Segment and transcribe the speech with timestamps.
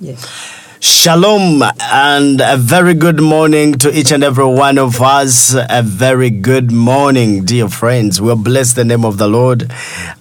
[0.00, 0.64] Yes.
[0.80, 5.52] Shalom and a very good morning to each and every one of us.
[5.52, 8.20] A very good morning, dear friends.
[8.20, 9.72] We'll bless the name of the Lord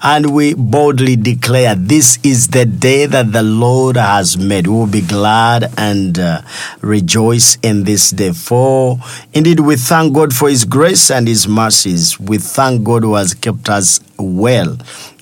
[0.01, 4.65] and we boldly declare this is the day that the Lord has made.
[4.65, 6.41] We will be glad and uh,
[6.81, 8.31] rejoice in this day.
[8.31, 8.97] For
[9.33, 12.19] indeed, we thank God for His grace and His mercies.
[12.19, 14.75] We thank God who has kept us well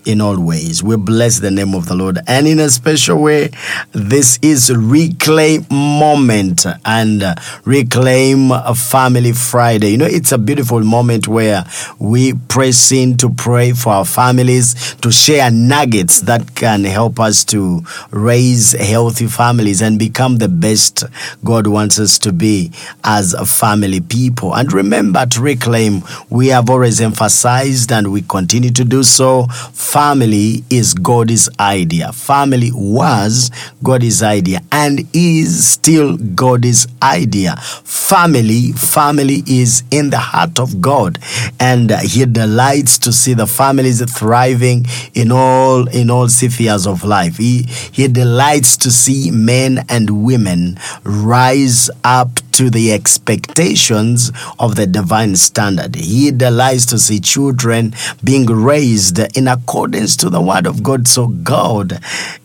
[0.05, 0.83] in all ways.
[0.83, 2.19] We bless the name of the Lord.
[2.27, 3.49] And in a special way,
[3.91, 7.23] this is Reclaim Moment and
[7.65, 9.89] Reclaim Family Friday.
[9.89, 11.65] You know, it's a beautiful moment where
[11.99, 17.43] we press in to pray for our families, to share nuggets that can help us
[17.45, 17.81] to
[18.11, 21.03] raise healthy families and become the best
[21.43, 22.71] God wants us to be
[23.03, 24.53] as a family people.
[24.55, 29.47] And remember to reclaim, we have always emphasized and we continue to do so
[29.95, 32.11] family is God's idea.
[32.11, 33.49] Family was
[33.81, 37.55] God's idea and is still God's idea.
[37.55, 41.17] Family, family is in the heart of God,
[41.61, 47.37] and He delights to see the families thriving in all in all spheres of life.
[47.37, 54.87] He He delights to see men and women rise up to the expectations of the
[54.87, 55.93] divine standard.
[55.93, 61.05] He delights to see children being raised in accordance to the word of God.
[61.05, 61.99] So God, uh,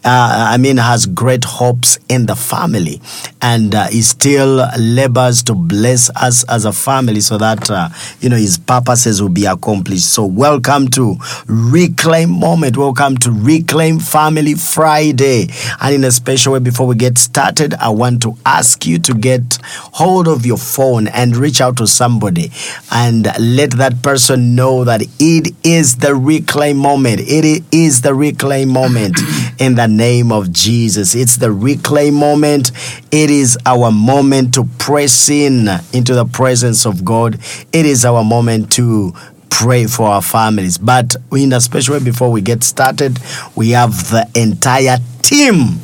[0.05, 3.00] I mean, has great hopes in the family,
[3.41, 7.89] and uh, He still labors to bless us as a family, so that uh,
[8.20, 10.12] you know His purposes will be accomplished.
[10.12, 11.14] So welcome to
[11.47, 12.77] Reclaim Moment.
[12.77, 17.91] Welcome to Reclaim Family Friday, and in a special way, before we get started, I
[17.91, 19.58] want to ask you to get
[20.01, 22.51] hold of your phone and reach out to somebody
[22.91, 27.20] and let that person know that it is the reclaim moment.
[27.20, 29.19] It is the reclaim moment
[29.59, 31.15] in the name of Jesus.
[31.15, 32.73] It's the reclaim moment.
[33.12, 37.39] It is our moment to press in into the presence of God.
[37.70, 39.12] It is our moment to
[39.51, 40.79] pray for our families.
[40.79, 43.19] But in a special way, before we get started,
[43.55, 45.79] we have the entire team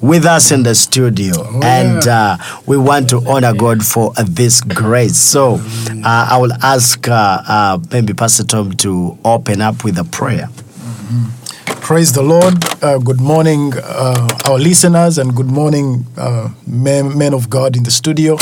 [0.00, 4.24] with us in the studio, Oh, and uh, we want to honor God for uh,
[4.26, 5.16] this grace.
[5.16, 10.04] So uh, I will ask uh, uh, maybe Pastor Tom to open up with a
[10.04, 10.48] prayer.
[11.80, 12.54] Praise the Lord.
[12.82, 17.82] Uh, good morning, uh, our listeners, and good morning, uh, men, men of God in
[17.82, 18.36] the studio.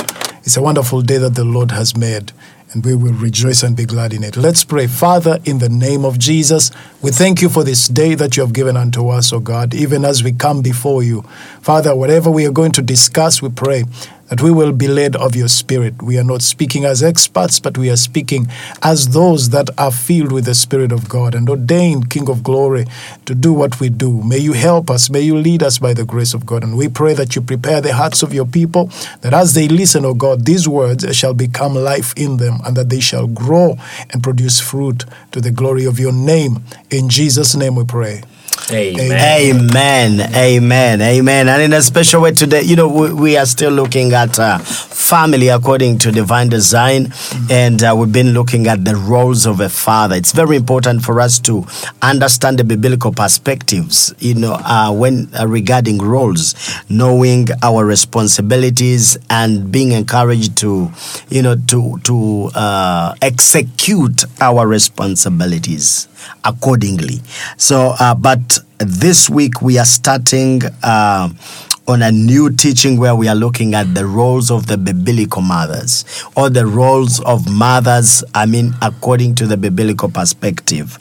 [0.44, 2.32] It's a wonderful day that the Lord has made,
[2.72, 4.36] and we will rejoice and be glad in it.
[4.36, 4.86] Let's pray.
[4.86, 6.70] Father, in the name of Jesus,
[7.00, 10.04] we thank you for this day that you have given unto us, O God, even
[10.04, 11.22] as we come before you.
[11.62, 13.84] Father, whatever we are going to discuss, we pray
[14.28, 16.02] that we will be led of your spirit.
[16.02, 18.46] We are not speaking as experts, but we are speaking
[18.82, 22.86] as those that are filled with the Spirit of God and ordained, King of glory,
[23.24, 24.22] to do what we do.
[24.22, 25.10] May you help us.
[25.10, 26.62] May you lead us by the grace of God.
[26.62, 28.90] And we pray that you prepare the hearts of your people,
[29.22, 32.90] that as they listen, O God, these words shall become life in them, and that
[32.90, 33.78] they shall grow
[34.10, 36.64] and produce fruit to the glory of your name.
[36.90, 38.22] In Jesus' name we pray.
[38.70, 39.12] Amen.
[39.12, 41.48] Amen, amen, amen.
[41.48, 44.58] And in a special way today, you know, we, we are still looking at uh,
[44.58, 47.12] family according to divine design,
[47.50, 50.16] and uh, we've been looking at the roles of a father.
[50.16, 51.64] It's very important for us to
[52.02, 56.54] understand the biblical perspectives, you know, uh, when uh, regarding roles,
[56.90, 60.90] knowing our responsibilities and being encouraged to,
[61.30, 66.06] you know, to to uh, execute our responsibilities
[66.44, 67.20] accordingly.
[67.56, 71.30] So, uh, but this week we are starting uh,
[71.88, 76.04] on a new teaching where we are looking at the roles of the biblical mothers
[76.36, 80.98] or the roles of mothers, I mean, according to the biblical perspective.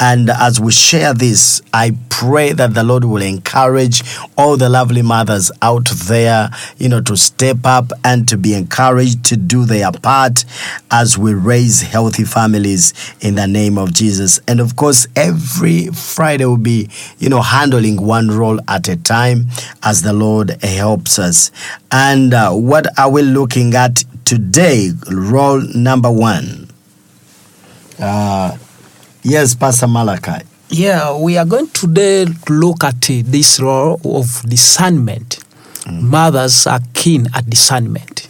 [0.00, 4.02] And as we share this, I pray that the Lord will encourage
[4.38, 9.24] all the lovely mothers out there, you know, to step up and to be encouraged
[9.26, 10.46] to do their part
[10.90, 14.40] as we raise healthy families in the name of Jesus.
[14.48, 19.48] And of course, every Friday will be, you know, handling one role at a time
[19.82, 20.29] as the Lord
[20.62, 21.50] helps us.
[21.90, 24.90] And uh, what are we looking at today?
[25.10, 26.68] Role number one.
[27.98, 28.56] Uh,
[29.22, 30.46] yes, Pastor Malachi.
[30.68, 35.42] Yeah, we are going today to look at uh, this role of discernment.
[35.90, 38.29] Mothers are keen at discernment.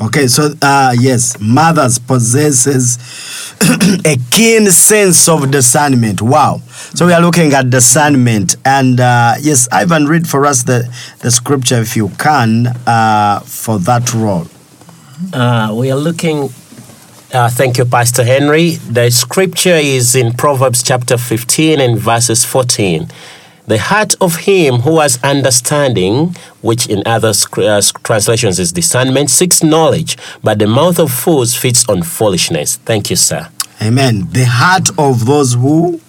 [0.00, 2.98] Okay, so uh, yes, mothers possesses
[4.04, 6.20] a keen sense of discernment.
[6.20, 6.58] Wow.
[6.94, 11.30] So we are looking at discernment, and uh, yes, Ivan, read for us the the
[11.30, 14.48] scripture if you can uh, for that role.
[15.32, 16.50] Uh, we are looking.
[17.32, 18.72] Uh, thank you, Pastor Henry.
[18.90, 23.08] The scripture is in Proverbs chapter 15 and verses 14.
[23.66, 29.62] The heart of him who has understanding, which in other uh, translations is discernment, seeks
[29.62, 32.76] knowledge, but the mouth of fools feeds on foolishness.
[32.76, 33.48] Thank you, sir.
[33.80, 34.28] Amen.
[34.30, 36.00] The heart of those who.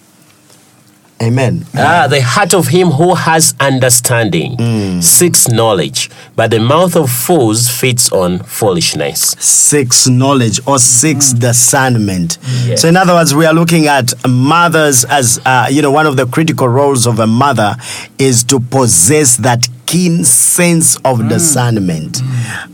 [1.22, 1.64] Amen.
[1.74, 7.70] Ah, the heart of him who has understanding seeks knowledge, but the mouth of fools
[7.70, 9.30] feeds on foolishness.
[9.38, 12.36] Seeks knowledge or seeks discernment.
[12.66, 12.74] Yeah.
[12.76, 16.18] So, in other words, we are looking at mothers as, uh, you know, one of
[16.18, 17.76] the critical roles of a mother
[18.18, 22.20] is to possess that keen sense of discernment.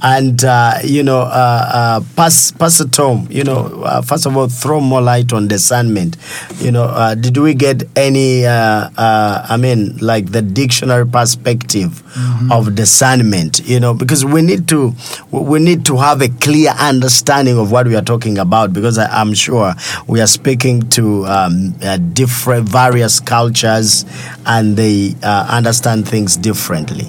[0.03, 4.49] And, uh, you know, uh, uh, Pas- Pastor Tom, you know, uh, first of all,
[4.49, 6.17] throw more light on discernment.
[6.59, 12.03] You know, uh, did we get any, uh, uh, I mean, like the dictionary perspective
[12.51, 13.61] of discernment?
[13.69, 14.95] You know, because we need to,
[15.31, 18.73] we need to have a clear understanding of what we are talking about.
[18.73, 19.75] Because I, I'm sure
[20.07, 24.05] we are speaking to um, uh, different, various cultures,
[24.47, 27.02] and they uh, understand things differently.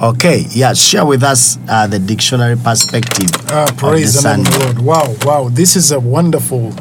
[0.00, 3.30] Okay, yeah, share with us uh, the dictionary perspective.
[3.50, 4.58] Of praise the the.
[4.58, 4.78] Lord.
[4.78, 5.48] Wow, wow.
[5.48, 6.74] This is a wonderful,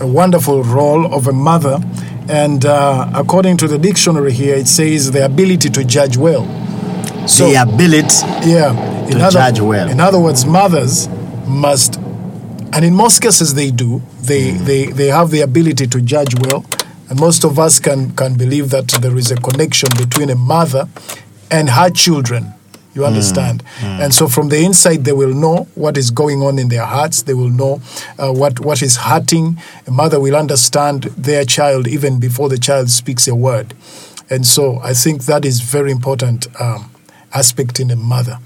[0.00, 1.80] a wonderful role of a mother.
[2.28, 6.46] And uh, according to the dictionary here, it says the ability to judge well.
[7.26, 8.14] So, the ability
[8.48, 8.70] yeah,
[9.06, 9.88] in to other, judge well.
[9.90, 11.08] In other words, mothers
[11.48, 11.96] must,
[12.72, 14.58] and in most cases they do, they, Mm.
[14.66, 16.64] they, they have the ability to judge well.
[17.10, 20.88] And most of us can, can believe that there is a connection between a mother
[21.52, 22.44] and her children.
[22.44, 22.56] Mm.
[22.94, 23.62] You understand?
[23.80, 27.22] And so from the inside, they will know what is going on in their hearts.
[27.22, 27.80] They will know
[28.18, 29.56] uh, what, what is hurting.
[29.86, 33.72] A mother will understand their child even before the child speaks a word.
[34.28, 36.90] And so I think that is very important um,
[37.32, 38.38] aspect in a mother.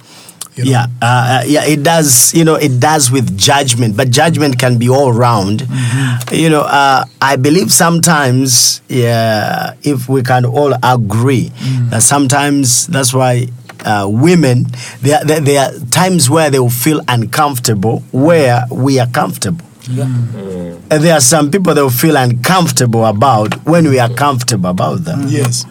[0.57, 0.71] You know.
[0.71, 2.35] Yeah, uh, uh, yeah, it does.
[2.35, 5.61] You know, it does with judgment, but judgment can be all round.
[5.61, 6.35] Mm-hmm.
[6.35, 11.91] You know, uh, I believe sometimes, yeah, if we can all agree Mm.
[11.91, 13.49] that sometimes that's why.
[13.85, 14.67] Uh, women,
[15.01, 19.65] there, there, there are times where they will feel uncomfortable where we are comfortable.
[19.89, 25.05] And there are some people that will feel uncomfortable about when we are comfortable about
[25.05, 25.27] them.
[25.29, 25.67] Yes.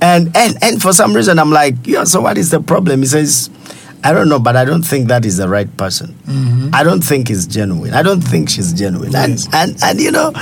[0.00, 3.00] And and and for some reason I'm like, yeah, so what is the problem?
[3.00, 3.50] He says,
[4.04, 6.14] I don't know, but I don't think that is the right person.
[6.72, 7.94] I don't think he's genuine.
[7.94, 9.12] I don't think she's genuine.
[9.12, 9.46] Yes.
[9.46, 10.32] And, and and you know,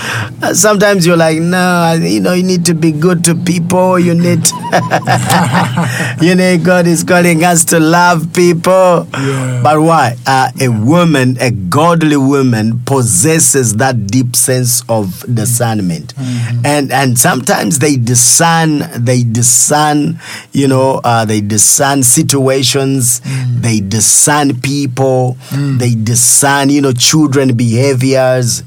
[0.43, 3.99] uh, sometimes you're like, no, you know, you need to be good to people.
[3.99, 4.47] You need,
[6.20, 9.06] you know, God is calling us to love people.
[9.12, 9.61] Yeah.
[9.62, 10.17] But why?
[10.26, 16.14] Uh, a woman, a godly woman, possesses that deep sense of discernment,
[16.64, 20.19] and and sometimes they discern, they discern,
[20.52, 23.20] you know, uh, they discern situations,
[23.60, 28.62] they discern people, they discern, you know, children behaviors,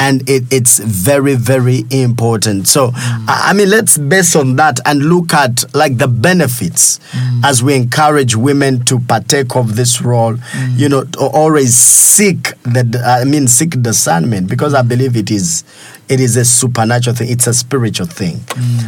[0.00, 2.68] and it, it's very very important.
[2.68, 7.00] So, I I mean, let's base on that and look at like the benefits
[7.44, 10.36] as we encourage women to partake of this role.
[10.76, 15.64] You know, to always seek the, I mean, seek discernment because I believe it is,
[16.08, 17.30] it is a supernatural thing.
[17.30, 18.40] It's a spiritual thing.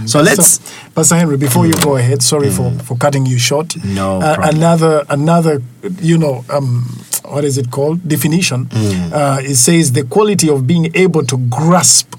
[0.06, 0.60] So let's.
[0.60, 0.62] So,
[0.94, 3.68] Pastor Henry, before you go ahead, sorry for, for cutting you short.
[3.68, 3.94] Mm.
[3.94, 4.56] No Uh, problem.
[4.56, 5.62] another another
[6.00, 6.82] you know um,
[7.24, 8.66] what is it called definition?
[8.66, 9.12] Mm.
[9.12, 12.14] Uh, it says the quality of being able to grasp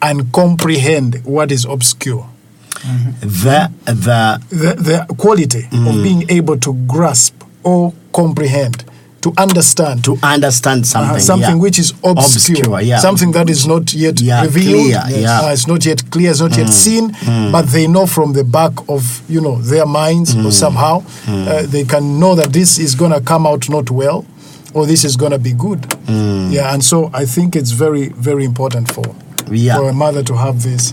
[0.00, 2.26] and comprehend what is obscure.
[3.20, 5.88] the the The, the quality Mm.
[5.88, 8.84] of being able to grasp or comprehend,
[9.22, 11.62] to understand, to understand something, uh, something yeah.
[11.62, 12.98] which is obscure, Obscure, yeah.
[12.98, 15.40] something that is not yet Yeah, revealed, clear, yeah.
[15.40, 15.48] Mm.
[15.48, 17.12] uh, it's not yet clear, it's not yet seen,
[17.52, 20.46] but they know from the back of you know their minds Mm.
[20.46, 24.24] or somehow uh, they can know that this is gonna come out not well,
[24.74, 25.80] or this is gonna be good.
[26.06, 26.52] Mm.
[26.52, 29.04] Yeah, and so I think it's very very important for
[29.50, 29.76] Yeah.
[29.76, 30.92] for a mother to have this.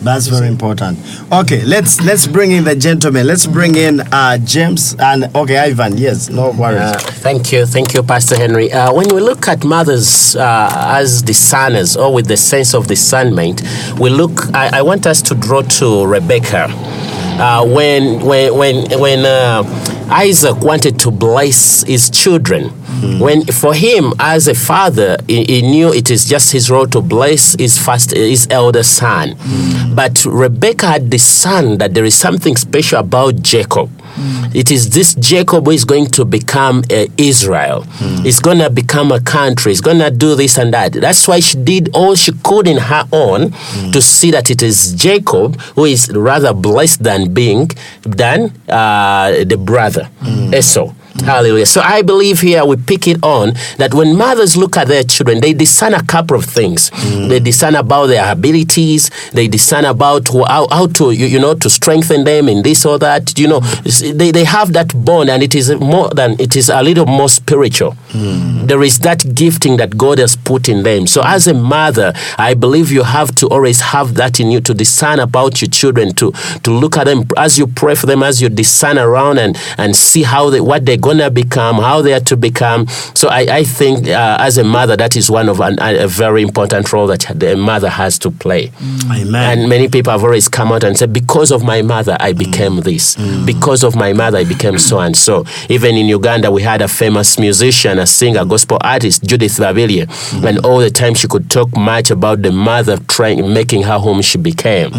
[0.00, 0.98] That's very important.
[1.32, 3.26] Okay, let's let's bring in the gentleman.
[3.26, 5.96] Let's bring in uh, James and okay, Ivan.
[5.96, 6.78] Yes, no worries.
[6.80, 8.72] Uh, thank you, thank you, Pastor Henry.
[8.72, 13.62] Uh, when we look at mothers uh, as discerners or with the sense of discernment,
[13.98, 14.54] we look.
[14.54, 16.66] I, I want us to draw to Rebecca.
[16.70, 19.62] Uh, when when when when uh,
[20.10, 23.20] Isaac wanted to bless his children, Mm.
[23.20, 27.00] when for him as a father, he, he knew it is just his role to
[27.00, 29.34] bless his first his elder son.
[29.34, 29.94] Mm.
[29.94, 33.90] But Rebecca had discerned that there is something special about Jacob.
[34.16, 34.54] Mm.
[34.54, 37.82] It is this Jacob who is going to become uh, Israel.
[38.22, 39.70] He's going to become a country.
[39.72, 40.92] He's going to do this and that.
[40.92, 43.52] That's why she did all she could in her own
[43.92, 47.70] to see that it is Jacob who is rather blessed than being
[48.02, 50.08] than uh, the brother
[50.52, 50.92] Esau.
[51.24, 51.66] Hallelujah.
[51.66, 55.40] So I believe here we pick it on that when mothers look at their children,
[55.40, 56.90] they discern a couple of things.
[56.90, 57.28] Mm.
[57.28, 59.10] They discern about their abilities.
[59.32, 62.98] They discern about how, how to you, you know to strengthen them in this or
[63.00, 63.38] that.
[63.38, 66.82] You know, they, they have that bond, and it is more than it is a
[66.82, 67.92] little more spiritual.
[68.10, 68.66] Mm.
[68.68, 71.06] There is that gifting that God has put in them.
[71.06, 74.74] So as a mother, I believe you have to always have that in you to
[74.74, 76.32] discern about your children, to
[76.62, 79.94] to look at them as you pray for them, as you discern around and and
[79.96, 82.86] see how they what they're gonna become, how they are to become.
[83.14, 86.42] So I, I think uh, as a mother, that is one of an, a, very
[86.42, 88.68] important role that the mother has to play.
[88.68, 89.20] Mm.
[89.20, 89.58] Amen.
[89.58, 92.76] And many people have always come out and said, because of my mother, I became
[92.76, 92.84] mm.
[92.84, 93.16] this.
[93.16, 93.46] Mm.
[93.46, 95.44] Because of my mother, I became so and so.
[95.68, 100.06] Even in Uganda, we had a famous musician, a singer, gospel artist, Judith Babirye.
[100.44, 104.20] And all the time she could talk much about the mother trying, making her whom
[104.22, 104.90] she became.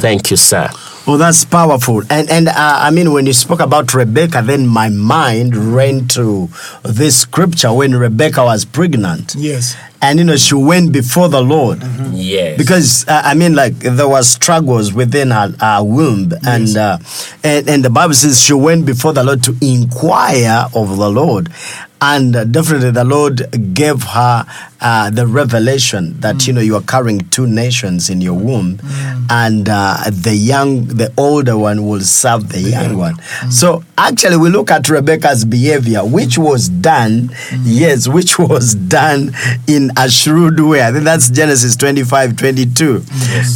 [0.00, 0.68] Thank you, sir.
[1.04, 2.02] Oh, that's powerful.
[2.08, 6.48] And and uh, I mean, when you spoke about Rebecca, then my mind ran to
[6.84, 9.34] this scripture when Rebecca was pregnant.
[9.36, 9.76] Yes.
[10.00, 11.82] And you know, she went before the Lord.
[12.12, 12.56] Yes.
[12.56, 16.98] Because uh, I mean, like there was struggles within her, her womb, and, uh,
[17.42, 21.48] and and the Bible says she went before the Lord to inquire of the Lord,
[22.02, 24.44] and definitely the Lord gave her
[24.80, 28.80] uh, the revelation that you know you are carrying two nations in your womb,
[29.30, 33.14] and uh, the young, the older one will serve the young one.
[33.50, 37.30] So actually, we look at Rebecca's behavior, which was done,
[37.62, 39.32] yes, which was done
[39.66, 40.82] in a shrewd way.
[40.82, 43.02] I think that's Genesis 25, 22.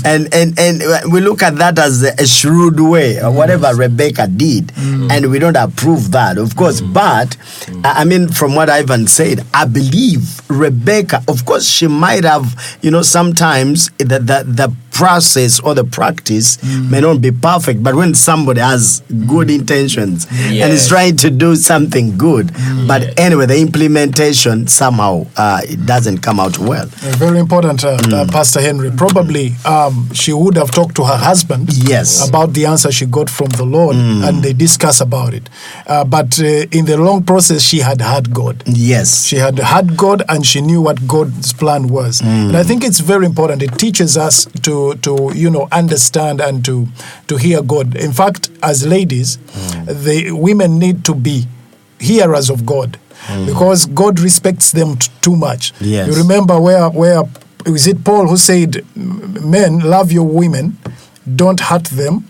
[0.05, 4.69] And, and, and we look at that as a shrewd way, or whatever Rebecca did,
[4.69, 5.11] mm.
[5.11, 6.81] and we don't approve that, of course.
[6.81, 6.95] Mm.
[6.95, 7.37] But,
[7.85, 12.79] I I mean, from what Ivan said, I believe Rebecca, of course, she might have,
[12.83, 16.59] you know, sometimes the, the, the process or the practice
[16.91, 21.55] may not be perfect, but when somebody has good intentions and is trying to do
[21.57, 22.50] something good,
[22.87, 26.87] but anyway, the implementation somehow uh, it doesn't come out well.
[27.19, 28.91] Very important, uh, uh, Pastor Henry.
[28.97, 32.29] Probably um, she would have talked to her husband Yes.
[32.29, 35.49] about the answer she got from the Lord and they discuss about it.
[35.87, 38.62] Uh, but uh, in the long process, she had had God.
[38.67, 39.26] Yes.
[39.26, 42.21] She had had God and she knew what God's plan was.
[42.21, 43.62] And I think it's very important.
[43.62, 46.87] It teaches us to, to you know, understand and to,
[47.28, 47.97] to hear God.
[47.97, 49.38] In fact, as ladies,
[49.87, 51.47] the women need to be
[51.99, 52.99] hearers of God
[53.47, 55.73] because God respects them t- too much.
[55.81, 56.07] Yes.
[56.09, 57.23] You remember where, where
[57.66, 60.76] is it Paul who said, Men, love your women,
[61.35, 62.28] don't hurt them,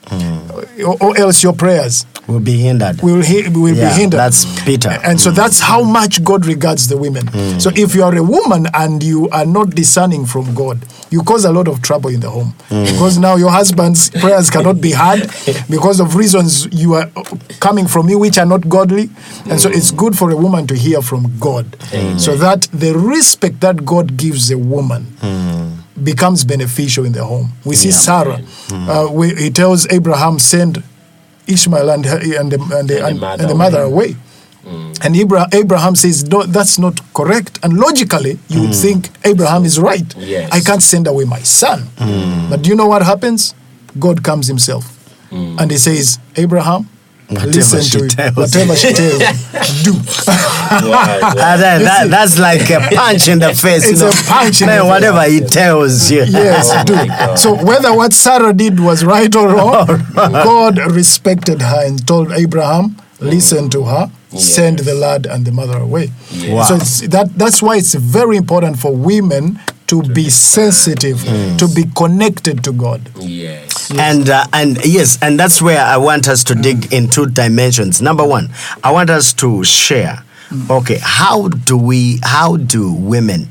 [0.85, 3.03] or, or else your prayers Will be hindered.
[3.03, 4.19] We will, he, will Yeah, be hindered.
[4.19, 4.91] that's Peter.
[5.05, 5.37] And so mm.
[5.37, 7.27] that's how much God regards the women.
[7.27, 7.61] Mm.
[7.63, 11.45] So if you are a woman and you are not discerning from God, you cause
[11.45, 12.55] a lot of trouble in the home.
[12.69, 12.85] Mm.
[12.93, 15.31] Because now your husband's prayers cannot be heard
[15.71, 17.09] because of reasons you are
[17.61, 19.09] coming from you which are not godly.
[19.49, 21.77] And so it's good for a woman to hear from God.
[22.19, 25.07] So that the respect that God gives a woman
[26.03, 27.53] becomes beneficial in the home.
[27.65, 28.41] We see Sarah.
[28.73, 30.83] Uh, we, he tells Abraham, send
[31.47, 34.17] Ishmael and, her, and, the, and, the, and, mother and the mother away.
[34.65, 35.05] Mm.
[35.05, 37.59] And Abra- Abraham says, no, that's not correct.
[37.63, 38.83] And logically, you would mm.
[38.83, 40.15] think Abraham is right.
[40.17, 40.51] Yes.
[40.53, 41.83] I can't send away my son.
[41.97, 42.51] Mm.
[42.51, 43.55] But do you know what happens?
[43.99, 44.93] God comes himself.
[45.31, 46.89] And he says, Abraham,
[47.29, 48.11] Whatever listen she to it.
[48.11, 49.21] tells Whatever she tells
[49.85, 49.99] you, do.
[50.29, 53.89] Uh, that, that, that's like a punch in the face.
[53.89, 54.11] It's you know.
[54.11, 54.89] a punch in Man, the face.
[54.91, 56.25] whatever he tells you.
[56.25, 57.37] Yes, Oh do.
[57.37, 62.97] So whether what Sarah did was right or wrong, God respected her and told Abraham,
[63.21, 66.11] listen to her, send the lad and the mother away.
[66.49, 66.65] Wow.
[66.65, 71.23] So it's, that that's why it's very important for women to be sensitive,
[71.59, 73.09] to be connected to God.
[73.19, 73.91] Yes.
[73.97, 78.03] And uh, and yes, and that's where I want us to dig in two dimensions.
[78.03, 78.51] Number one,
[78.83, 80.25] I want us to share.
[80.71, 82.19] Okay, how do we?
[82.23, 83.49] How do women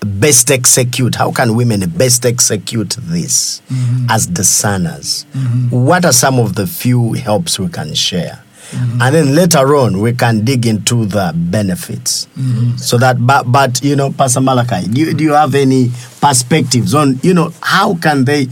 [0.00, 1.14] best execute?
[1.14, 3.62] How can women best execute this
[4.08, 5.24] as discerners?
[5.70, 8.42] What are some of the few helps we can share?
[8.70, 9.02] Mm-hmm.
[9.02, 12.26] And then later on, we can dig into the benefits.
[12.38, 12.76] Mm-hmm.
[12.76, 16.94] So that, but, but you know, Pastor Malachi, do you, do you have any perspectives
[16.94, 18.48] on, you know, how can they,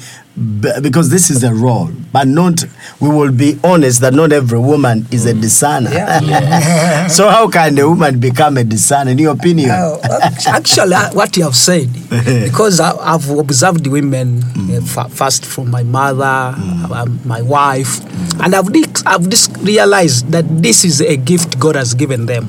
[0.80, 2.64] because this is a role, but not,
[3.00, 5.90] we will be honest that not every woman is a discerner.
[7.08, 9.70] so how can a woman become a discerner, in your opinion?
[9.70, 9.98] Uh,
[10.46, 11.88] actually, uh, what you have said,
[12.44, 18.00] because I, I've observed women uh, fa- first from my mother, uh, my wife,
[18.40, 18.68] and I've,
[19.06, 22.46] I've dis- realized that this is a gift God has given them.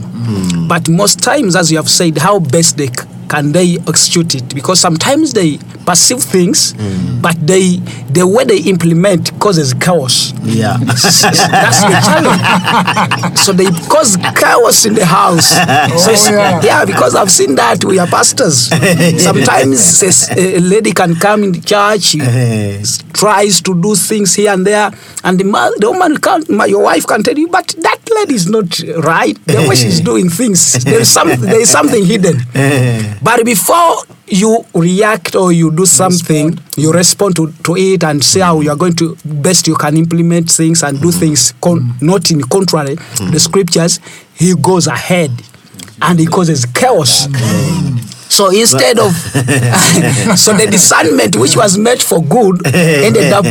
[0.67, 2.89] But most times, as you have said, how best they
[3.29, 4.53] can they execute it?
[4.53, 5.57] Because sometimes they
[5.89, 6.73] perceive things,
[7.19, 7.77] but they
[8.13, 10.33] the way they implement causes chaos.
[10.43, 10.77] Yeah.
[10.85, 13.37] That's the challenge.
[13.37, 15.49] so they cause chaos in the house.
[15.57, 16.61] Oh, so yeah.
[16.63, 16.85] yeah.
[16.85, 17.83] because I've seen that.
[17.83, 18.69] We are pastors.
[19.23, 20.03] Sometimes
[20.37, 22.15] a, a lady can come in the church,
[23.13, 24.91] tries to do things here and there,
[25.23, 28.35] and the, ma- the woman can, my, your wife can tell you, but that lady
[28.35, 29.35] is not right.
[29.45, 32.37] The way she's doing things, there is something, there is something hidden.
[33.23, 38.41] but before you react or you do something, you respond to, to it and say
[38.41, 42.29] how you are going to best you can implement things and do things con- not
[42.31, 42.95] in contrary.
[43.15, 43.99] To the scriptures.
[44.35, 45.31] He goes ahead
[46.01, 47.27] and he causes chaos.
[48.29, 49.11] So instead of
[50.37, 53.43] so the discernment which was meant for good ended up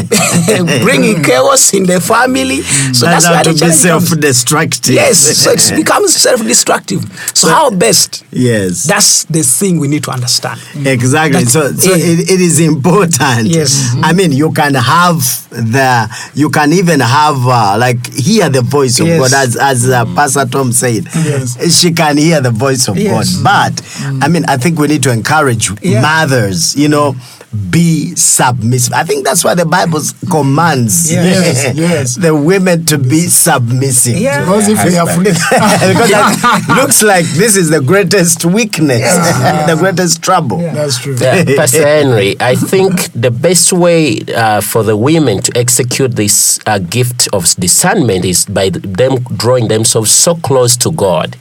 [0.83, 2.63] bringing chaos in the family.
[2.63, 4.95] So Turns that's why to the be challenge self-destructive.
[4.95, 7.03] Yes, so it becomes self-destructive.
[7.35, 8.25] So how best?
[8.31, 8.85] yes.
[8.85, 10.61] That's the thing we need to understand.
[10.75, 11.45] Exactly.
[11.45, 11.97] That- so so eh.
[11.97, 13.49] it, it is important.
[13.49, 13.95] Yes.
[14.03, 15.19] I mean, you can have
[15.51, 19.21] the, you can even have, uh, like, hear the voice of Yes.
[19.33, 21.05] God, as, as uh, Pastor Tom said.
[21.15, 21.79] Yes.
[21.81, 23.37] She can hear the voice of Yes.
[23.37, 23.45] God.
[23.75, 26.03] But, I mean, I think we need to encourage Yeah.
[26.03, 27.15] mothers, you know,
[27.71, 28.93] be submissive.
[28.93, 30.01] I think that's why the Bible
[30.31, 32.15] commands Yes, yes.
[32.21, 34.17] the women to be submissive.
[34.17, 34.41] Yeah.
[34.41, 39.01] Because if you are fully, because that looks like this is the greatest weakness,
[39.67, 40.59] the greatest trouble.
[40.59, 41.17] that's true.
[41.19, 46.61] Yeah, Pastor Henry, I think the best way uh, for the women to execute this
[46.67, 51.35] uh, gift of discernment is by them drawing themselves so close to God,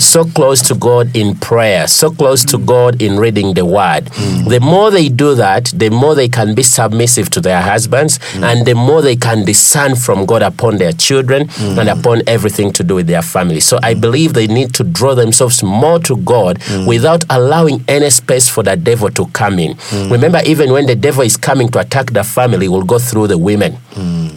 [0.00, 4.06] so close to God in prayer, so close to God in reading the Word.
[4.46, 8.42] The more they do that, the more they can be submissive to their husbands, mm.
[8.42, 11.78] and the more they can discern from God upon their children mm.
[11.78, 13.60] and upon everything to do with their family.
[13.60, 16.86] So I believe they need to draw themselves more to God mm.
[16.86, 19.76] without allowing any space for the devil to come in.
[20.10, 23.38] Remember, even when the devil is coming to attack the family, will go through the
[23.38, 23.76] women.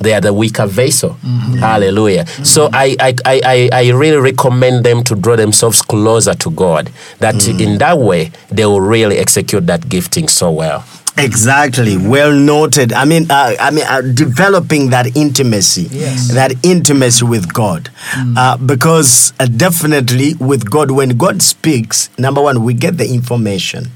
[0.01, 1.11] They are the weaker vessel.
[1.21, 1.57] Mm-hmm.
[1.57, 2.23] Hallelujah.
[2.23, 2.43] Mm-hmm.
[2.43, 6.89] So I, I, I, I I really recommend them to draw themselves closer to God.
[7.19, 10.83] That in that way, they will really execute that gifting so well.
[11.17, 12.93] Exactly, well noted.
[12.93, 16.33] I mean, uh, I mean, uh, developing that intimacy, yes.
[16.33, 17.89] that intimacy with God,
[18.37, 23.87] uh, because uh, definitely with God, when God speaks, number one, we get the information,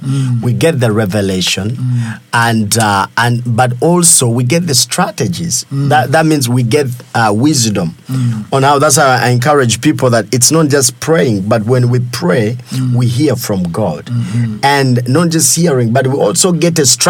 [0.44, 1.78] we get the revelation,
[2.34, 5.66] and uh, and but also we get the strategies.
[5.72, 7.96] That that means we get uh, wisdom
[8.52, 8.78] on how.
[8.78, 12.58] That's how I encourage people that it's not just praying, but when we pray,
[12.94, 14.10] we hear from God,
[14.64, 17.05] and not just hearing, but we also get a strategy.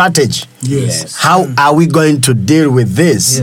[0.61, 1.15] Yes.
[1.15, 1.53] How hmm.
[1.57, 3.39] are we going to deal with this?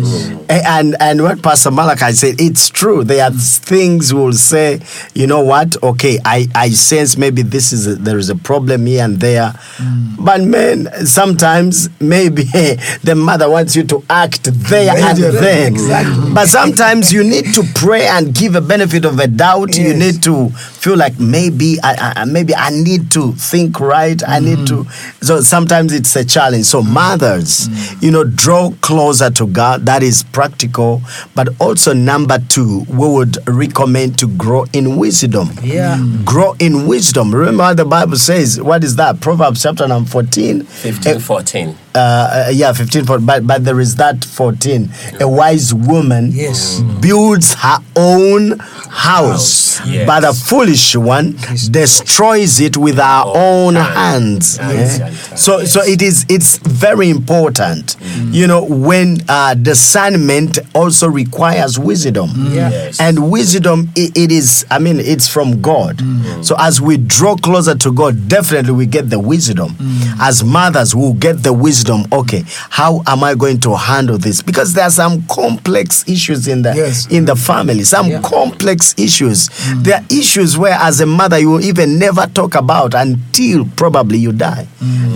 [0.49, 3.05] A- And and what Pastor Malachi said, it's true.
[3.05, 4.81] There are things we'll say,
[5.15, 5.83] you know what?
[5.83, 9.53] Okay, I, I sense maybe this is a, there is a problem here and there.
[9.57, 10.25] Hmm.
[10.25, 12.43] But man, sometimes maybe
[13.03, 15.41] the mother wants you to act there and Immediately.
[15.41, 15.73] then.
[15.73, 16.35] Exactly.
[16.35, 19.77] But sometimes you need to pray and give a benefit of a doubt.
[19.79, 20.51] You need to
[20.83, 24.21] feel like maybe I, I maybe I need to think right.
[24.27, 24.85] I need to.
[25.23, 26.65] So sometimes it's a challenge.
[26.65, 27.69] So mothers,
[28.03, 29.87] you know, draw closer to God.
[29.87, 31.01] That is practical.
[31.37, 35.51] But also number two, we would recommend to grow in wisdom.
[35.63, 36.05] Yeah.
[36.25, 37.33] Grow in wisdom.
[37.33, 38.61] Remember what the Bible says.
[38.61, 39.21] What is that?
[39.21, 40.65] Proverbs chapter number fourteen.
[40.65, 41.77] 15, 14.
[41.95, 44.91] Uh, uh, yeah, 15, for- but, but there is that 14.
[45.21, 46.81] A wise woman Yes.
[47.01, 50.07] builds her own house, House, yes.
[50.07, 51.37] but a foolish one
[51.71, 54.57] destroys it with our own hands.
[54.57, 55.37] Hands and time.
[55.37, 56.25] So, so it is.
[56.29, 57.97] It's very important.
[57.99, 58.35] Mm.
[58.35, 62.71] You know, when uh, discernment also requires wisdom, Yeah.
[62.71, 63.01] Yes.
[63.01, 64.65] and wisdom i- it is.
[64.71, 65.99] I mean, it's from God.
[65.99, 66.45] Mm.
[66.45, 69.71] So as we draw closer to God, definitely we get the wisdom.
[69.71, 70.17] Mm.
[70.21, 72.05] As mothers, we'll get the wisdom.
[72.13, 74.43] Okay, how am I going to handle this?
[74.43, 77.07] Because there are some complex issues in the Yes.
[77.11, 77.85] in the family.
[77.85, 78.21] Some Yeah.
[78.23, 79.49] complex issues.
[79.63, 79.85] Mm.
[79.85, 84.19] There are issues where, as a mother, you will even never talk about until probably
[84.19, 84.67] you die.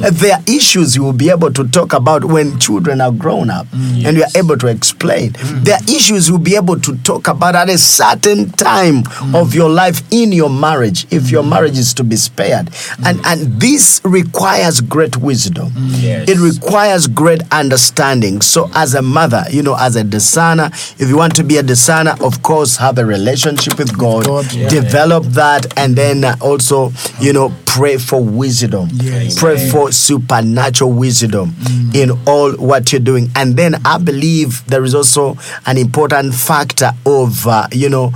[0.04, 3.50] Uh, There are issues you will be able to talk about when children are grown
[3.50, 5.34] up, mm, and you are able to explain.
[5.64, 9.02] There are issues you'll be able to talk about at a certain time
[9.34, 12.70] of your life in your marriage, if your marriage is to be spared.
[13.04, 15.72] And and this requires great wisdom.
[15.76, 16.28] Yes.
[16.28, 18.42] It requires great understanding.
[18.42, 21.62] So, as a mother, you know, as a discerner, if you want to be a
[21.62, 24.68] discerner, of course, have a relationship with God, God, yeah.
[24.68, 28.88] develop that, and then also, you know, pray for wisdom.
[28.92, 29.38] Yes.
[29.38, 31.94] Pray for supernatural wisdom mm.
[31.94, 33.28] in all what you're doing.
[33.36, 35.36] And then I believe there is also
[35.66, 38.12] an important factor of, uh, you know,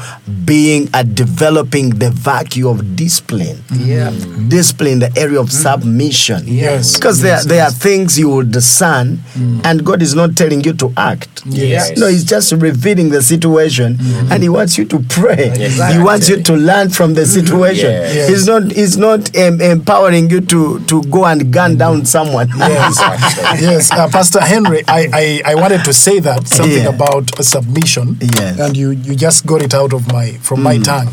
[0.46, 3.56] being uh, developing the vacuum of discipline.
[3.68, 3.86] Mm.
[3.86, 4.10] Yeah.
[4.10, 4.48] Mm.
[4.48, 6.44] Discipline, the area of submission.
[6.46, 6.96] Yes.
[6.96, 9.20] Because there, there are things you will discern,
[9.64, 11.42] and God is not telling you to act.
[11.44, 11.98] Yes.
[11.98, 13.98] No, He's just revealing the situation,
[14.30, 15.50] and He wants you to pray.
[15.68, 17.90] He wants you to learn from the situation.
[17.90, 18.28] Yes.
[18.28, 18.72] He's not.
[18.72, 22.48] He's not uh, empowering you to to go and gun down someone.
[22.56, 22.98] Yes,
[23.60, 23.90] yes.
[23.90, 26.90] Uh, Pastor Henry, I, I, I wanted to say that something Yeah.
[26.94, 28.60] about uh, submission, Yes.
[28.60, 31.08] and you, you just got it out of my from my tongue.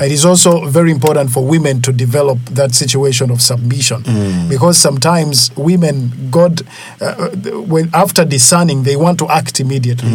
[0.00, 4.02] It is also very important for women to develop that situation of submission,
[4.48, 6.62] because sometimes women, God,
[7.00, 7.28] uh,
[7.68, 10.08] when after discerning, they want to act immediately,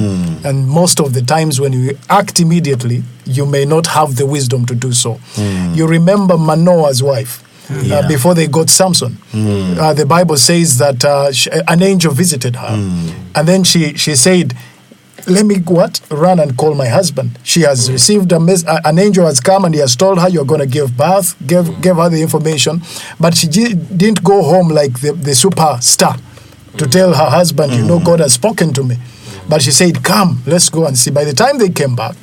[0.44, 4.66] and most of the times when you act immediately, you may not have the wisdom
[4.66, 5.20] to do so.
[5.74, 8.00] You remember Manoah's wife Yeah.
[8.00, 9.18] uh, before they got Samson.
[9.34, 12.74] Uh, the Bible says that uh, sh an angel visited her,
[13.36, 14.54] and then she she said.
[15.28, 17.30] Let me what run and call my husband.
[17.44, 20.28] She has received a mes- uh, an angel has come and he has told her
[20.28, 21.36] you're going to give birth.
[21.46, 22.82] Give give her the information,
[23.20, 26.16] but she didn't go home like the the superstar
[26.78, 28.98] to tell her husband, you know, God has spoken to me.
[29.48, 32.16] But she said, "Come, let's go and see." By the time they came back,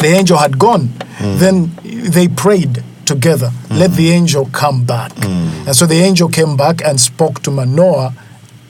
[0.00, 0.88] the angel had gone.
[1.18, 1.38] Mm.
[1.38, 3.78] Then they prayed together, mm.
[3.78, 5.12] let the angel come back.
[5.12, 5.66] Mm.
[5.66, 8.14] And so the angel came back and spoke to Manoah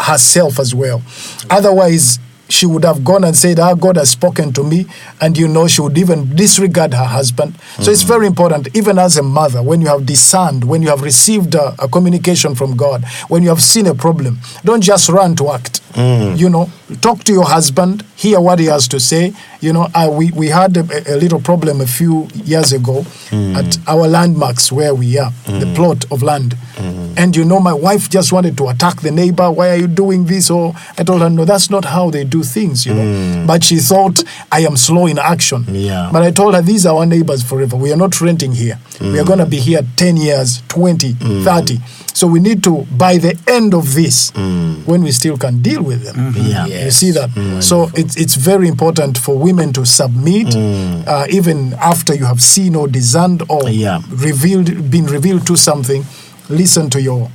[0.01, 1.03] herself as well.
[1.51, 4.87] Otherwise, she would have gone and said, Ah, God has spoken to me.
[5.21, 7.55] And you know, she would even disregard her husband.
[7.81, 11.03] So it's very important, even as a mother, when you have discerned, when you have
[11.03, 15.37] received a, a communication from God, when you have seen a problem, don't just run
[15.37, 15.81] to act.
[15.97, 19.33] You know, talk to your husband, hear what he has to say.
[19.61, 23.55] You know, uh, we, we had a, a little problem a few years ago hmm.
[23.57, 25.61] at our landmarks where we are, hmm.
[25.61, 26.55] the plot of land.
[26.76, 27.14] Hmm.
[27.16, 29.50] And you know, my wife just wanted to attack the neighbor.
[29.50, 30.50] Why are you doing this?
[30.50, 33.46] Or I told her, no, that's not how they do things, you know.
[33.46, 35.64] But she thought I am slow in action.
[35.68, 36.09] Yeah.
[36.12, 37.76] But I told her, these are our neighbors forever.
[37.76, 38.79] We are not renting here.
[39.00, 41.12] We are going to be here 10 years, 20,
[41.44, 41.79] 30.
[42.14, 46.03] So we need to, by the end of this, when we still can deal with
[46.05, 46.16] them.
[46.33, 46.46] Mm-hmm.
[46.50, 46.66] Yeah.
[46.85, 47.31] You see that?
[47.62, 52.75] So it's, it's very important for women to submit, uh, even after you have seen
[52.77, 54.01] or discerned or Yeah.
[54.11, 56.05] revealed, been revealed to something.
[56.49, 57.31] Listen to your.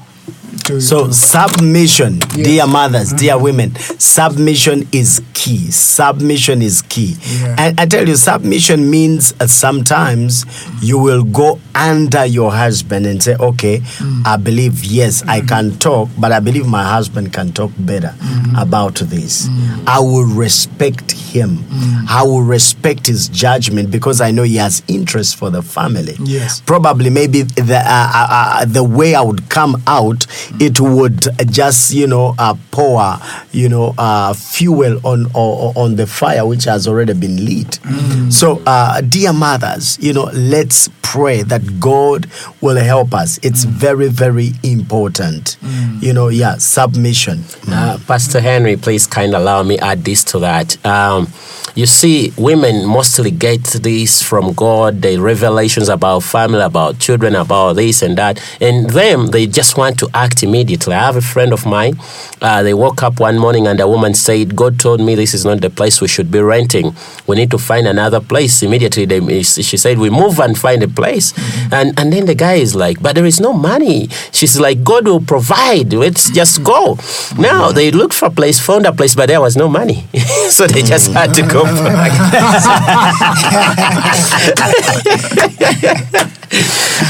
[0.65, 5.69] To, So submission, dear mothers, dear women, submission is key.
[5.69, 7.15] Submission is key.
[7.21, 7.55] Yeah.
[7.59, 10.43] And I tell you, submission means uh, sometimes
[10.81, 13.81] you will go under your husband and say, okay,
[14.25, 18.15] I believe, yes, I can talk, but I believe my husband can talk better
[18.57, 19.47] about this.
[19.85, 21.63] I will respect him.
[22.09, 26.61] I will respect his judgment because I know he has interest for the family Yes.
[26.61, 27.81] probably maybe the uh,
[28.13, 28.27] uh,
[28.61, 30.25] uh, the way I would come out,
[30.59, 33.17] it would just you know uh, pour
[33.51, 37.79] you know uh, fuel on, on on the fire which has already been lit.
[38.29, 42.27] So, uh, dear mothers, you know, let's pray that God
[42.61, 43.37] will help us.
[43.43, 45.57] It's very very important.
[46.01, 47.43] You know, yeah, submission.
[47.69, 50.83] Uh, Pastor Henry, please kind of allow me add this to that.
[50.85, 51.27] Um,
[51.75, 57.73] you see, women mostly get this from God, the revelations about family, about children, about
[57.73, 58.41] this and that.
[58.61, 60.93] And them, they just want to act immediately.
[60.93, 61.99] I have a friend of mine,
[62.41, 65.43] uh, they woke up one morning and a woman said, God told me this is
[65.43, 66.95] not the place we should be renting.
[67.27, 68.61] We need to find another place.
[68.63, 71.33] Immediately, they, she said, We move and find a place.
[71.33, 71.73] Mm-hmm.
[71.73, 74.09] And, and then the guy is like, But there is no money.
[74.31, 75.91] She's like, God will provide.
[75.93, 76.95] Let's just go.
[77.37, 77.75] Now, mm-hmm.
[77.75, 80.05] they looked for a place, found a place, but there was no money.
[80.49, 81.85] so they just had to go mm-hmm.
[81.85, 82.11] back.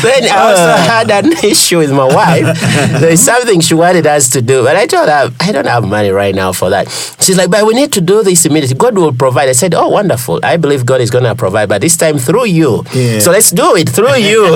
[0.01, 0.85] then I also ah.
[0.87, 2.59] had an issue with my wife.
[2.99, 6.09] There's something she wanted us to do, but I told her I don't have money
[6.09, 6.89] right now for that.
[7.19, 8.77] She's like, but we need to do this immediately.
[8.77, 9.49] God will provide.
[9.49, 10.39] I said, oh, wonderful.
[10.43, 12.83] I believe God is going to provide, but this time through you.
[12.93, 13.19] Yeah.
[13.19, 14.45] So let's do it through you.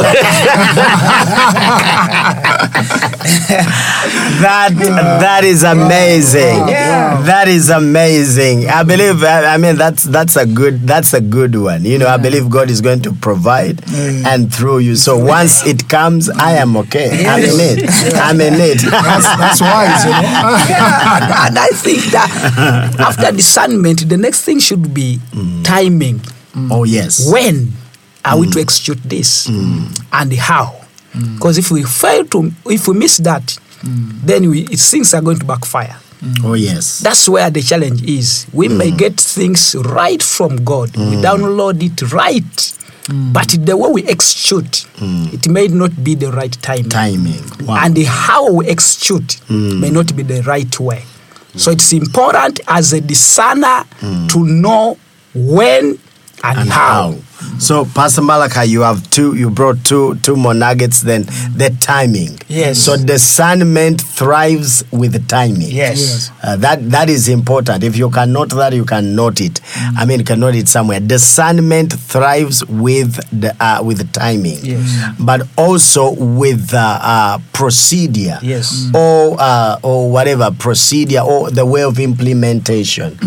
[4.40, 4.72] that
[5.20, 6.66] that is amazing.
[7.26, 8.68] That is amazing.
[8.68, 9.24] I believe.
[9.24, 11.84] I I mean, that's that's a good that's a good one.
[11.84, 14.26] You know, I believe God is going to provide mm.
[14.26, 14.96] and through you.
[14.96, 17.26] So once it comes, I am okay.
[17.26, 18.14] I'm in it.
[18.16, 18.80] I'm in it.
[18.82, 20.18] that's, that's wise, you know.
[20.70, 25.64] yeah, and I think that after discernment, the next thing should be mm.
[25.64, 26.20] timing.
[26.54, 26.72] Mm.
[26.72, 27.32] oh yes.
[27.32, 27.72] When
[28.26, 28.62] are we to mm.
[28.62, 30.80] execute this and how?
[31.36, 35.46] Because if we fail to, if we miss that, then we, things are going to
[35.46, 35.96] backfire.
[36.44, 37.00] Oh yes.
[37.00, 38.46] That's where the challenge is.
[38.52, 40.96] We may get things right from God.
[40.98, 42.76] We download it right.
[43.10, 43.34] Mm.
[43.34, 45.34] but the way we execute, mm.
[45.34, 46.88] it may not be the right time.
[46.90, 47.42] Timing.
[47.62, 47.84] Wow.
[47.84, 49.80] And how we execute mm.
[49.80, 51.04] may not be the right way.
[51.56, 53.84] So it's important as a discerner
[54.30, 54.98] to know
[55.34, 55.98] when
[56.44, 57.12] and, and how.
[57.12, 57.18] how.
[57.60, 59.36] So, Pastor Malachi, you have two.
[59.36, 61.02] You brought two two more nuggets.
[61.02, 61.24] Then
[61.56, 62.40] the timing.
[62.48, 62.80] Yes.
[62.80, 65.70] So discernment thrives with timing.
[65.72, 66.00] Yes.
[66.00, 66.32] Yes.
[66.44, 67.84] Uh, that that is important.
[67.84, 69.62] If you can note that, you can note it.
[69.98, 71.00] I mean, you can note it somewhere.
[71.00, 74.58] Discernment thrives with the uh, with the timing.
[74.64, 75.14] Yes.
[75.20, 78.40] But also with uh, uh, procedure.
[78.42, 78.90] Yes.
[78.94, 83.18] Or uh, or whatever procedure or the way of implementation.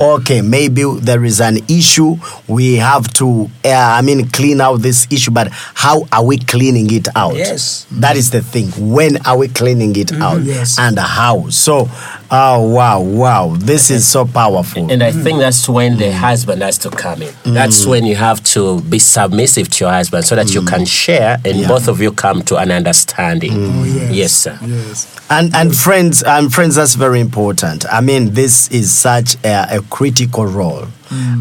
[0.00, 2.16] Okay, maybe there is an issue.
[2.48, 3.50] We have to.
[3.64, 5.30] Uh, I mean, clean out this issue.
[5.30, 7.34] But how are we cleaning it out?
[7.34, 7.86] Yes.
[7.92, 8.68] That is the thing.
[8.92, 10.22] When are we cleaning it mm-hmm.
[10.22, 10.42] out?
[10.42, 10.78] yes.
[10.78, 11.48] And how?
[11.50, 11.88] So,
[12.30, 14.90] oh wow, wow, this is so powerful.
[14.90, 15.38] And I think mm-hmm.
[15.40, 16.12] that's when the mm.
[16.12, 17.34] husband has to come in.
[17.44, 17.90] That's mm.
[17.90, 20.68] when you have to be submissive to your husband so that you mm.
[20.68, 21.68] can share and Yeah.
[21.68, 23.52] both of you come to an understanding.
[23.54, 24.12] Oh, yes.
[24.12, 24.32] yes.
[24.32, 24.58] sir.
[24.62, 25.16] Yes.
[25.28, 27.84] And and friends, and friends, that's very important.
[27.92, 30.86] I mean, this is such a, a critical role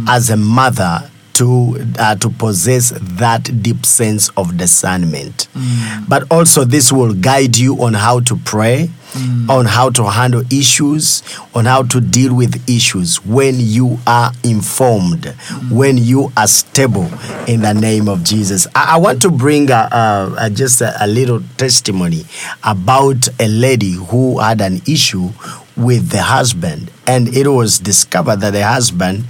[0.08, 5.48] as a mother to uh, to possess that deep sense of discernment.
[5.54, 6.08] Mm.
[6.08, 9.50] But also, this will guide you on how to pray, mm.
[9.50, 11.24] on how to handle issues,
[11.56, 15.72] on how to deal with issues when you are informed, mm.
[15.72, 17.10] when you are stable
[17.48, 18.68] in the name of Jesus.
[18.76, 22.26] I, I want to bring a, a, a- just a, a little testimony
[22.64, 25.30] about a lady who had an issue
[25.78, 29.24] with the husband, and it was discovered that the husband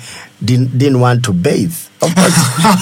[0.44, 1.78] didn't, didn't want to bathe.
[2.02, 2.38] Of course,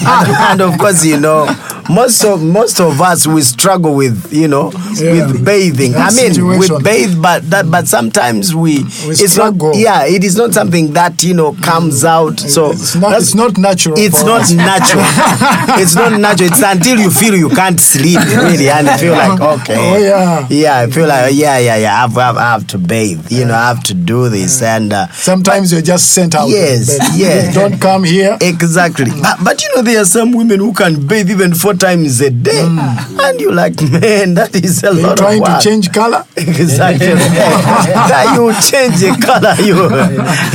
[0.06, 1.46] and, and of course, you know,
[1.90, 5.26] most of most of us we struggle with you know Yeah.
[5.26, 5.92] with bathing.
[5.92, 6.76] That I mean, situation.
[6.76, 9.70] we bathe, but that but sometimes we, it's struggle.
[9.70, 12.38] not yeah, it is not something that you know comes out.
[12.38, 13.94] So it's not, that's- it's not natural.
[13.98, 14.52] it's not us.
[14.52, 15.02] natural.
[15.82, 16.50] it's not natural.
[16.50, 20.46] It's until you feel you can't sleep really, and you feel like okay, Oh, yeah.
[20.50, 20.78] yeah.
[20.78, 21.94] I feel like yeah, yeah, yeah.
[21.96, 23.32] I have, I have, to bathe.
[23.32, 26.48] You know, I have to do this, and uh, Sometimes you're just sent out.
[26.50, 27.54] Yes, But yes.
[27.58, 28.36] Don't come here.
[28.40, 29.07] exactly.
[29.22, 32.30] But, but you know, there are some women who can bathe even four times a
[32.30, 33.20] day, hmm.
[33.20, 36.24] and you're like, man, that is a You're lot trying to change color.
[36.36, 37.06] Exactly.
[37.06, 39.54] that you change the color.
[39.62, 39.88] You,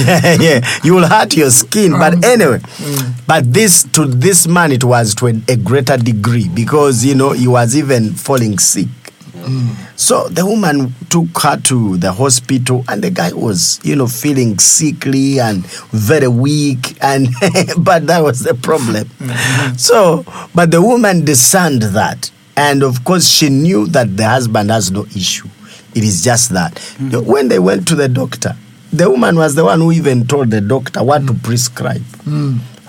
[0.06, 1.92] yeah, yeah, you will hurt your skin.
[1.92, 2.24] But hmm.
[2.24, 3.12] anyway, hmm.
[3.28, 7.32] but this to this man it was to a, a greater degree because you know
[7.32, 8.88] he was even falling sick.
[9.96, 14.58] So the woman took her to the hospital, and the guy was, you know, feeling
[14.60, 17.28] sickly and very weak, and
[17.78, 19.10] but that was the problem.
[19.78, 20.26] So,
[20.56, 25.06] but the woman discerned that, and of course, she knew that the husband has no
[25.16, 25.48] issue.
[25.96, 26.80] It is just that
[27.26, 28.56] when they went to the doctor,
[28.92, 32.04] the woman was the one who even told the doctor what to prescribe.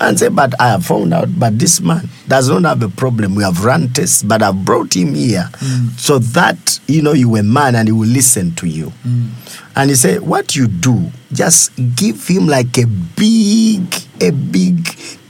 [0.00, 3.36] And said, but I have found out, but this man does not have a problem.
[3.36, 5.48] We have run tests, but I've brought him here
[5.96, 8.92] so that, you know, you were man and he will listen to you.
[9.76, 13.82] And he said, what you do, just give him like a big,
[14.20, 14.84] a big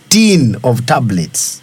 [0.08, 1.60] tin of tablets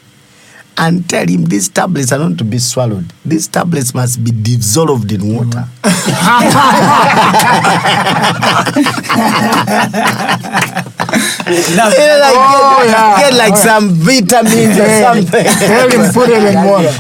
[0.78, 3.12] and tell him these tablets are not to be swallowed.
[3.26, 5.66] These tablets must be dissolved in water.
[11.72, 13.20] You know, like Oh, get, yeah.
[13.22, 15.46] get like some vitamins or something.
[15.46, 16.92] Tell him put it in water.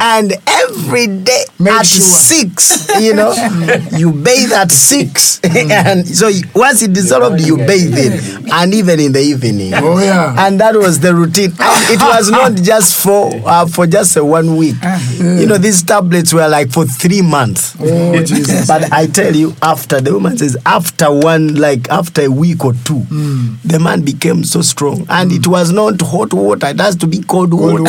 [0.00, 0.32] And
[0.70, 2.00] every day Make at sure.
[2.00, 3.32] six, you know,
[3.92, 9.00] you bathe at six, and so you- once it dissolved, you bathe in, and even
[9.00, 9.72] in the evening.
[9.74, 10.46] Oh, yeah.
[10.46, 11.52] and that was the routine.
[11.60, 14.76] And it was not just for uh, for just a one week.
[15.18, 17.76] You know, these tablets were like for three months.
[17.80, 18.66] Oh, Jesus.
[18.66, 22.72] But I tell you, after the woman says, after one, like after a week or
[22.84, 23.54] two, Hmm.
[23.64, 25.06] the man became so strong.
[25.08, 27.84] And it was not hot water, it has to be cold, water.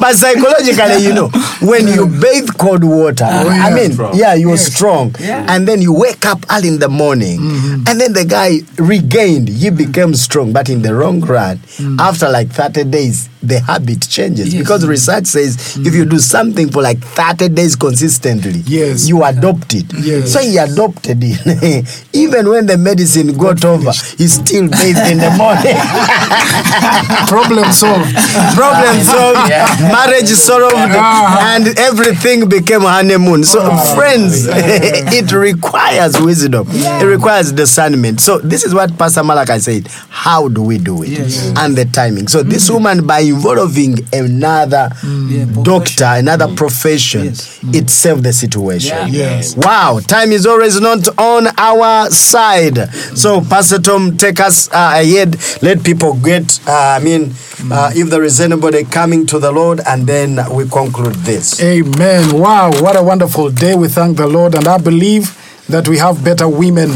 [0.00, 1.28] but psychologically, you know,
[1.60, 3.74] when you bathe cold water, I Oh, yeah.
[3.74, 4.16] mean, Strong.
[4.16, 5.14] yeah, you're strong.
[5.20, 7.40] And then you wake up early in the morning.
[7.40, 7.84] Mm-hmm.
[7.88, 10.52] And then the guy regained, he became strong.
[10.52, 11.98] But in the wrong run, Mm.
[12.00, 14.54] after like 30 days, the habit changes.
[14.54, 18.62] Because research says if you do something for like 30 days consistently, Mm.
[18.66, 19.08] Yes.
[19.08, 19.86] you adopt it.
[19.98, 20.32] Yes.
[20.32, 22.04] So he adopted it.
[22.12, 25.76] Even when the medicine got over, he still bathed in the morning.
[27.28, 28.14] Problem solved.
[28.54, 29.48] Problem solved,
[29.80, 31.38] marriage solved, Uh-huh.
[31.56, 33.44] and everything became honeymoon.
[33.44, 33.60] So,
[33.94, 36.66] friends, it requires wisdom.
[36.70, 38.20] It requires discernment.
[38.20, 39.88] So, this is what Pastor Malachi said.
[40.08, 41.18] How do we do it?
[41.58, 42.28] And the timing.
[42.28, 47.58] So, this woman, by involving another Yeah, doctor, another profession, Yes.
[47.72, 48.96] it saved the situation.
[49.12, 49.36] Yeah.
[49.36, 49.56] Yes.
[49.56, 52.78] Wow, time is always not on our side.
[53.14, 55.36] So, Pastor Tom, take us uh, ahead.
[55.62, 57.34] Let people get, uh, I mean,
[57.70, 61.62] uh, if there is anybody coming to the Lord, and then we conclude this.
[61.62, 62.38] Amen.
[62.38, 63.74] Wow, what a wonderful day.
[63.74, 65.38] We thank the Lord, and I believe
[65.72, 66.90] that we have better women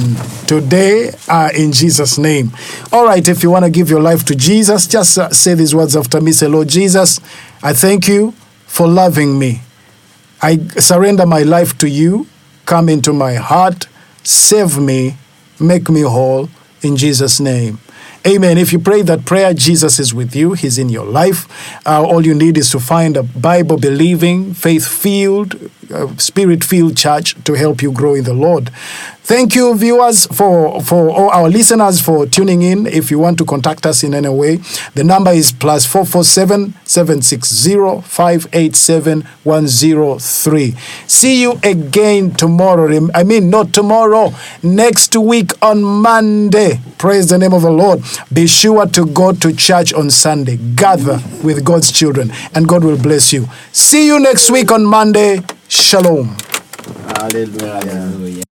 [0.46, 2.52] today uh, in Jesus' name.
[2.92, 5.74] All right, if you want to give your life to Jesus, just uh, say these
[5.74, 6.32] words after me.
[6.32, 7.18] Say, Lord Jesus,
[7.62, 8.32] I thank you
[8.66, 9.62] for loving me.
[10.42, 12.26] I surrender my life to you.
[12.66, 13.88] Come into my heart,
[14.22, 15.16] save me,
[15.58, 16.50] make me whole
[16.82, 17.78] in Jesus' name.
[18.26, 18.58] Amen.
[18.58, 20.54] If you pray that prayer, Jesus is with you.
[20.54, 21.46] He's in your life.
[21.86, 26.96] Uh, all you need is to find a Bible believing, faith filled, uh, spirit filled
[26.96, 28.70] church to help you grow in the Lord.
[29.26, 32.86] Thank you, viewers, for, for all our listeners for tuning in.
[32.86, 34.60] If you want to contact us in any way,
[34.94, 37.74] the number is plus 447 760
[41.08, 43.08] See you again tomorrow.
[43.14, 46.78] I mean, not tomorrow, next week on Monday.
[46.98, 48.02] Praise the name of the Lord.
[48.32, 50.56] Be sure to go to church on Sunday.
[50.74, 53.46] Gather with God's children, and God will bless you.
[53.72, 55.40] See you next week on Monday.
[55.68, 56.36] Shalom.
[57.08, 58.45] Hallelujah.